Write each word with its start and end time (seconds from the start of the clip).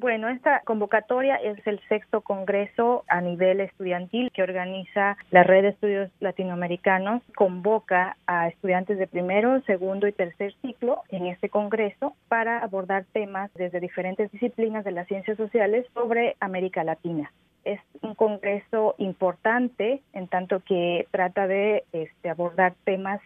Bueno, 0.00 0.30
esta 0.30 0.60
convocatoria 0.60 1.36
es 1.36 1.58
el 1.66 1.78
sexto 1.86 2.22
congreso 2.22 3.04
a 3.06 3.20
nivel 3.20 3.60
estudiantil 3.60 4.30
que 4.32 4.42
organiza 4.42 5.18
la 5.30 5.42
Red 5.42 5.60
de 5.64 5.68
Estudios 5.68 6.10
Latinoamericanos. 6.20 7.22
Convoca 7.36 8.16
a 8.26 8.48
estudiantes 8.48 8.98
de 8.98 9.06
primero, 9.06 9.60
segundo 9.66 10.08
y 10.08 10.12
tercer 10.12 10.54
ciclo 10.62 11.02
en 11.10 11.26
este 11.26 11.50
congreso 11.50 12.14
para 12.28 12.60
abordar 12.60 13.04
temas 13.12 13.52
desde 13.52 13.78
diferentes 13.78 14.32
disciplinas 14.32 14.86
de 14.86 14.92
las 14.92 15.06
ciencias 15.06 15.36
sociales 15.36 15.84
sobre 15.92 16.34
América 16.40 16.82
Latina. 16.82 17.30
Es 17.66 17.80
un 18.00 18.14
congreso 18.14 18.94
importante 18.96 20.00
en 20.14 20.28
tanto 20.28 20.60
que 20.60 21.08
trata 21.10 21.46
de 21.46 21.84
este, 21.92 22.30
abordar 22.30 22.72
temas 22.84 23.20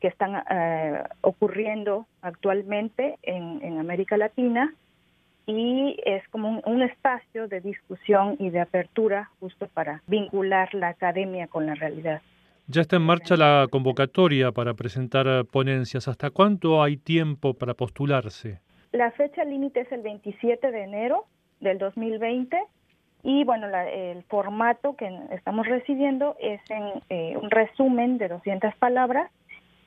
que 0.00 0.08
están 0.08 0.42
eh, 0.48 1.02
ocurriendo 1.20 2.06
actualmente 2.22 3.18
en, 3.22 3.62
en 3.62 3.78
América 3.78 4.16
Latina 4.16 4.72
y 5.46 5.96
es 6.04 6.26
como 6.28 6.60
un, 6.64 6.82
espacio 6.82 7.46
de 7.46 7.60
discusión 7.60 8.36
y 8.38 8.50
de 8.50 8.60
apertura 8.60 9.30
justo 9.38 9.68
para 9.68 10.02
vincular 10.06 10.74
la 10.74 10.88
academia 10.88 11.46
con 11.46 11.66
la 11.66 11.74
realidad. 11.74 12.20
Ya 12.66 12.80
está 12.82 12.96
en 12.96 13.02
marcha 13.02 13.36
la 13.36 13.68
convocatoria 13.70 14.50
para 14.50 14.74
presentar 14.74 15.44
ponencias. 15.46 16.08
¿Hasta 16.08 16.30
cuánto 16.30 16.82
hay 16.82 16.96
tiempo 16.96 17.54
para 17.54 17.74
postularse? 17.74 18.60
La 18.90 19.12
fecha 19.12 19.44
límite 19.44 19.80
es 19.80 19.92
el 19.92 20.02
27 20.02 20.72
de 20.72 20.82
enero 20.82 21.26
del 21.60 21.78
2020 21.78 22.60
y 23.22 23.44
bueno, 23.44 23.68
el 23.68 24.24
formato 24.24 24.96
que 24.96 25.08
estamos 25.30 25.66
recibiendo 25.66 26.36
es 26.40 26.60
en 26.70 27.02
eh, 27.08 27.36
un 27.36 27.50
resumen 27.50 28.18
de 28.18 28.28
200 28.28 28.74
palabras 28.76 29.30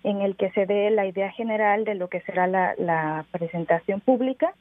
en 0.03 0.21
el 0.21 0.37
que 0.37 0.51
se 0.51 0.65
dé 0.65 0.89
la 0.89 1.05
idea 1.05 1.31
general 1.31 1.83
de 1.83 1.95
lo 1.95 2.07
que 2.07 2.21
será 2.21 2.47
la 2.47 3.25
presentación 3.31 3.99
pública 3.99 4.53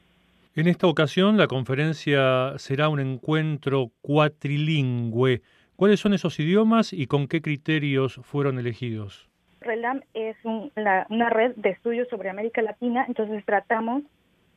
en 0.55 0.67
esta 0.67 0.87
ocasión 0.87 1.37
la 1.37 1.47
conferencia 1.47 2.57
será 2.57 2.89
un 2.89 2.99
encuentro 2.99 3.91
cuatrilingüe. 4.01 5.41
¿Cuáles 5.75 5.99
son 5.99 6.13
esos 6.13 6.39
idiomas 6.39 6.91
y 6.91 7.07
con 7.07 7.27
qué 7.27 7.41
criterios 7.41 8.19
fueron 8.23 8.59
elegidos? 8.59 9.29
RELAM 9.61 10.01
es 10.13 10.35
una 10.43 11.29
red 11.29 11.55
de 11.55 11.69
estudios 11.69 12.07
sobre 12.09 12.29
América 12.29 12.61
Latina, 12.61 13.05
entonces 13.07 13.45
tratamos 13.45 14.03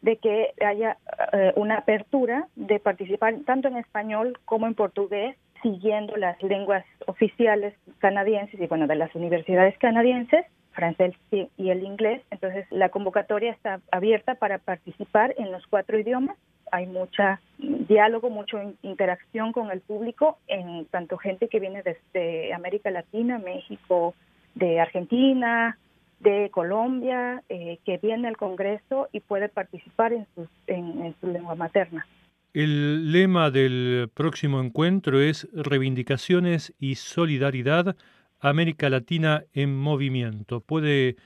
de 0.00 0.17
que 0.17 0.52
haya 0.64 0.97
eh, 1.33 1.52
una 1.56 1.78
apertura 1.78 2.48
de 2.56 2.80
participar 2.80 3.34
tanto 3.47 3.69
en 3.69 3.77
español 3.77 4.39
como 4.45 4.67
en 4.67 4.74
portugués, 4.74 5.36
siguiendo 5.62 6.17
las 6.17 6.42
lenguas 6.42 6.84
oficiales 7.06 7.74
canadienses 7.98 8.61
y 8.61 8.67
bueno, 8.67 8.89
de 8.89 8.97
las 8.97 9.14
universidades 9.14 9.78
canadienses 9.78 10.45
francés 10.73 11.15
y 11.31 11.70
el 11.70 11.83
inglés. 11.83 12.23
Entonces, 12.31 12.67
la 12.70 12.89
convocatoria 12.89 13.53
está 13.53 13.81
abierta 13.91 14.34
para 14.34 14.59
participar 14.59 15.34
en 15.39 15.53
los 15.53 15.67
cuatro 15.67 15.98
idiomas. 15.98 16.37
Hay 16.70 16.87
mucha 16.87 17.41
diálogo, 17.59 18.31
mucha 18.31 18.62
interacción 18.83 19.53
con 19.53 19.70
el 19.70 19.81
público, 19.81 20.39
en 20.48 20.87
tanto 20.87 21.19
gente 21.19 21.48
que 21.48 21.61
viene 21.61 21.83
desde 21.83 22.55
América 22.55 22.91
Latina, 22.91 23.39
México, 23.39 24.14
de 24.55 24.81
Argentina, 24.81 25.79
de 26.20 26.51
Colombia, 26.51 27.42
eh, 27.48 27.79
que 27.84 27.98
viene 27.98 28.29
al 28.29 28.36
Congreso 28.36 29.09
y 29.12 29.20
puede 29.20 29.48
participar 29.48 30.12
en, 30.12 30.27
en 30.67 31.14
su 31.20 31.27
lengua 31.27 31.55
materna. 31.55 32.07
El 32.55 33.12
lema 33.12 33.51
del 33.51 34.11
próximo 34.12 34.61
encuentro 34.61 35.20
es 35.20 35.48
Reivindicaciones 35.55 36.75
y 36.79 36.97
Solidaridad 36.97 37.97
América 38.43 38.91
Latina 38.91 39.45
en 39.55 39.75
movimiento. 39.75 40.61
¿Puede 40.61 41.17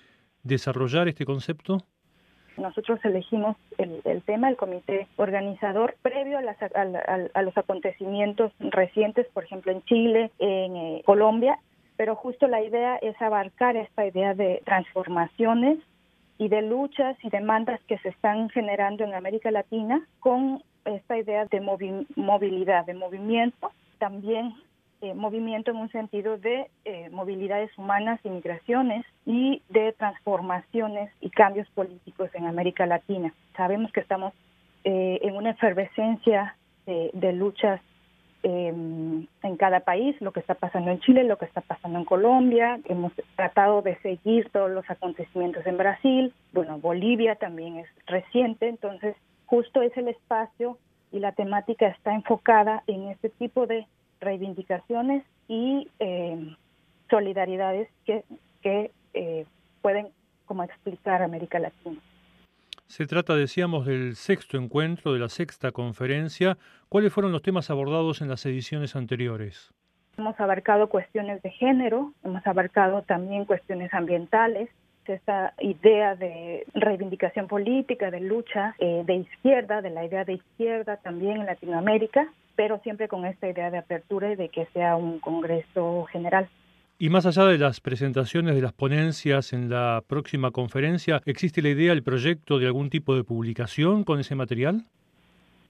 desarrollar 0.42 1.08
este 1.08 1.24
concepto? 1.24 1.78
Nosotros 2.58 3.00
elegimos 3.04 3.56
el, 3.78 4.22
tema, 4.22 4.48
el 4.48 4.56
comité 4.56 5.08
organizador, 5.16 5.96
previo 6.02 6.38
a, 6.38 7.42
los 7.42 7.58
acontecimientos 7.58 8.52
recientes, 8.60 9.26
por 9.34 9.44
ejemplo, 9.44 9.72
en 9.72 9.82
Chile, 9.84 10.30
en 10.38 10.76
eh, 10.76 11.02
Colombia, 11.04 11.58
pero 11.96 12.14
justo 12.16 12.46
la 12.48 12.62
idea 12.62 12.96
es 12.96 13.20
abarcar 13.20 13.76
esta 13.76 14.06
idea 14.06 14.34
de 14.34 14.62
transformaciones 14.64 15.78
y 16.38 16.48
de 16.48 16.62
luchas 16.62 17.16
y 17.22 17.30
demandas 17.30 17.80
que 17.88 17.98
se 17.98 18.10
están 18.10 18.48
generando 18.50 19.04
en 19.04 19.14
América 19.14 19.50
Latina 19.50 20.06
con 20.20 20.62
esta 20.84 21.18
idea 21.18 21.46
de 21.46 21.60
movilidad, 21.60 22.86
de 22.86 22.94
movimiento, 22.94 23.70
también 23.98 24.54
eh, 25.02 25.14
movimiento 25.14 25.70
en 25.70 25.76
un 25.76 25.90
sentido 25.90 26.38
de 26.38 26.70
eh, 26.84 27.10
movilidades 27.10 27.70
humanas 27.76 28.18
y 28.24 28.30
migraciones 28.30 29.04
y 29.26 29.62
de 29.68 29.92
transformaciones 29.92 31.10
y 31.20 31.28
cambios 31.28 31.68
políticos 31.70 32.30
en 32.32 32.46
América 32.46 32.86
Latina. 32.86 33.34
Sabemos 33.56 33.92
que 33.92 34.00
estamos 34.00 34.32
eh, 34.84 35.18
en 35.22 35.36
una 35.36 35.50
efervescencia 35.50 36.56
de, 36.86 37.32
luchas 37.32 37.80
em, 38.44 39.26
en 39.42 39.56
cada 39.56 39.80
país, 39.80 40.14
lo 40.20 40.30
que 40.32 40.38
está 40.38 40.54
pasando 40.54 40.92
en 40.92 41.00
Chile, 41.00 41.24
lo 41.24 41.36
que 41.36 41.46
está 41.46 41.62
pasando 41.62 41.98
en 41.98 42.04
Colombia. 42.04 42.78
Hemos 42.84 43.12
tratado 43.34 43.82
de 43.82 43.96
seguir 43.96 44.48
todos 44.50 44.70
los 44.70 44.88
acontecimientos 44.88 45.66
en 45.66 45.78
Brasil. 45.78 46.32
Bueno, 46.52 46.78
Bolivia 46.78 47.34
también 47.34 47.78
es 47.78 47.88
reciente, 48.06 48.68
entonces 48.68 49.16
justo 49.46 49.82
es 49.82 49.96
el 49.96 50.06
espacio 50.08 50.78
y 51.10 51.18
la 51.18 51.32
temática 51.32 51.88
está 51.88 52.14
enfocada 52.14 52.84
en 52.86 53.08
este 53.08 53.30
tipo 53.30 53.66
de 53.66 53.86
reivindicaciones 54.20 55.24
y 55.48 55.88
eh, 55.98 56.56
solidaridades 57.10 57.88
que, 58.04 58.24
que 58.62 58.90
eh, 59.14 59.46
pueden 59.82 60.08
como 60.44 60.62
explicar 60.62 61.22
América 61.22 61.58
Latina. 61.58 62.00
Se 62.86 63.06
trata, 63.06 63.34
decíamos, 63.34 63.86
del 63.86 64.14
sexto 64.14 64.56
encuentro, 64.56 65.12
de 65.12 65.18
la 65.18 65.28
sexta 65.28 65.72
conferencia. 65.72 66.56
¿Cuáles 66.88 67.12
fueron 67.12 67.32
los 67.32 67.42
temas 67.42 67.68
abordados 67.68 68.20
en 68.20 68.28
las 68.28 68.46
ediciones 68.46 68.94
anteriores? 68.94 69.72
Hemos 70.16 70.38
abarcado 70.38 70.88
cuestiones 70.88 71.42
de 71.42 71.50
género, 71.50 72.12
hemos 72.24 72.46
abarcado 72.46 73.02
también 73.02 73.44
cuestiones 73.44 73.92
ambientales, 73.92 74.70
esta 75.12 75.54
idea 75.60 76.16
de 76.16 76.66
reivindicación 76.74 77.46
política, 77.46 78.10
de 78.10 78.20
lucha 78.20 78.74
eh, 78.78 79.02
de 79.06 79.16
izquierda, 79.16 79.82
de 79.82 79.90
la 79.90 80.04
idea 80.04 80.24
de 80.24 80.34
izquierda 80.34 80.96
también 80.96 81.40
en 81.40 81.46
Latinoamérica, 81.46 82.28
pero 82.56 82.80
siempre 82.80 83.08
con 83.08 83.24
esta 83.24 83.48
idea 83.48 83.70
de 83.70 83.78
apertura 83.78 84.32
y 84.32 84.36
de 84.36 84.48
que 84.48 84.66
sea 84.72 84.96
un 84.96 85.20
Congreso 85.20 86.04
general. 86.10 86.48
Y 86.98 87.10
más 87.10 87.26
allá 87.26 87.44
de 87.44 87.58
las 87.58 87.80
presentaciones 87.80 88.54
de 88.54 88.62
las 88.62 88.72
ponencias 88.72 89.52
en 89.52 89.68
la 89.68 90.02
próxima 90.06 90.50
conferencia, 90.50 91.20
¿existe 91.26 91.60
la 91.60 91.68
idea, 91.68 91.92
el 91.92 92.02
proyecto 92.02 92.58
de 92.58 92.66
algún 92.66 92.88
tipo 92.88 93.14
de 93.14 93.22
publicación 93.22 94.02
con 94.02 94.18
ese 94.18 94.34
material? 94.34 94.86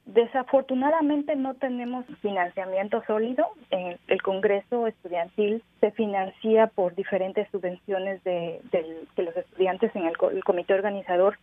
Desafortunadamente 0.07 1.35
no 1.35 1.55
tenemos 1.55 2.07
financiamiento 2.23 3.03
sólido. 3.09 3.45
el 3.73 4.23
Congreso 4.23 4.87
Estudiantil 4.87 5.65
se 5.81 5.91
financia 5.91 6.69
por 6.69 6.95
diferentes 6.95 7.49
subvenciones 7.51 8.23
de, 8.23 8.61
que 9.17 9.23
los 9.25 9.37
estudiantes 9.37 9.91
en 9.97 10.07
el, 10.07 10.17
comité 10.45 10.75
organizador 10.75 11.39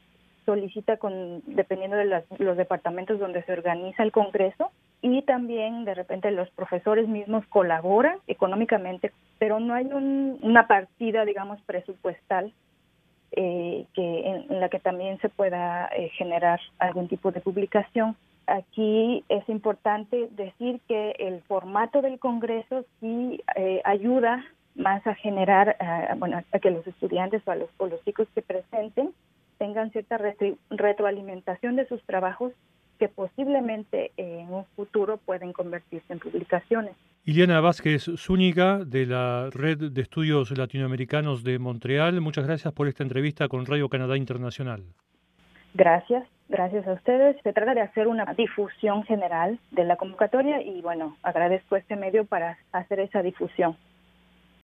solicita 0.46 0.96
con 0.96 1.42
dependiendo 1.46 1.98
de 1.98 2.24
los 2.40 2.56
departamentos 2.56 3.20
donde 3.20 3.44
se 3.44 3.52
organiza 3.52 4.02
el 4.02 4.14
Congreso 4.14 4.72
y 5.04 5.22
también 5.22 5.84
de 5.84 5.94
repente 5.94 6.32
los 6.32 6.50
profesores 6.52 7.10
mismos 7.10 7.46
colaboran 7.48 8.18
económicamente, 8.26 9.12
pero 9.38 9.60
no 9.60 9.74
hay 9.74 9.86
una 9.92 10.66
partida, 10.66 11.26
digamos, 11.26 11.60
presupuestal 11.64 12.54
eh, 13.34 13.86
que 13.94 14.46
en, 14.50 14.62
la 14.62 14.70
que 14.70 14.80
también 14.80 15.20
se 15.20 15.28
pueda 15.28 15.88
eh, 15.88 16.10
generar 16.18 16.62
algún 16.80 17.10
tipo 17.10 17.32
de 17.32 17.42
publicación. 17.42 18.16
Aquí 18.48 19.26
es 19.28 19.48
importante 19.50 20.30
decir 20.32 20.80
que 20.88 21.12
el 21.20 21.42
formato 21.42 22.02
del 22.02 22.18
Congreso 22.18 22.86
sí 23.02 23.44
eh, 23.58 23.82
ayuda 23.84 24.46
más 24.76 25.06
a 25.06 25.16
generar, 25.16 25.76
bueno, 26.18 26.42
a 26.52 26.60
que 26.60 26.72
los 26.72 26.88
estudiantes 26.88 27.42
o, 27.46 27.52
a 27.52 27.56
los, 27.56 27.70
o 27.78 27.88
los 27.88 28.04
chicos 28.06 28.28
que 28.34 28.42
presenten 28.42 29.14
tengan 29.58 29.92
cierta 29.92 30.18
retroalimentación 30.70 31.76
de 31.76 31.88
sus 31.88 32.02
trabajos 32.04 32.54
que 33.04 33.10
posiblemente 33.10 34.14
en 34.16 34.50
un 34.54 34.64
futuro 34.78 35.18
pueden 35.18 35.52
convertirse 35.52 36.14
en 36.14 36.20
publicaciones. 36.20 36.96
Iliana 37.26 37.60
Vázquez 37.60 38.06
Zúñiga, 38.16 38.86
de 38.86 39.06
la 39.06 39.50
Red 39.52 39.92
de 39.92 40.02
Estudios 40.02 40.58
Latinoamericanos 40.58 41.44
de 41.44 41.60
Montreal, 41.60 42.22
muchas 42.22 42.48
gracias 42.48 42.74
por 42.74 42.88
esta 42.88 43.04
entrevista 43.04 43.50
con 43.50 43.66
Radio 43.66 43.90
Canadá 43.90 44.16
Internacional. 44.16 44.84
Gracias, 45.74 46.24
gracias 46.48 46.88
a 46.88 46.94
ustedes. 46.94 47.36
Se 47.44 47.52
trata 47.52 47.74
de 47.74 47.82
hacer 47.82 48.08
una 48.08 48.24
difusión 48.38 49.04
general 49.04 49.60
de 49.72 49.84
la 49.84 49.98
convocatoria 49.98 50.62
y 50.62 50.82
bueno, 50.82 51.18
agradezco 51.24 51.76
este 51.76 51.98
medio 51.98 52.24
para 52.24 52.58
hacer 52.72 53.02
esa 53.02 53.22
difusión. 53.22 53.76